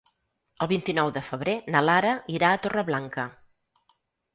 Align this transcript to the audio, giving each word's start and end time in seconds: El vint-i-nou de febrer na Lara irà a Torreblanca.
El 0.65 0.69
vint-i-nou 0.71 1.11
de 1.19 1.23
febrer 1.29 1.55
na 1.75 1.85
Lara 1.91 2.17
irà 2.41 2.53
a 2.59 2.63
Torreblanca. 2.67 3.33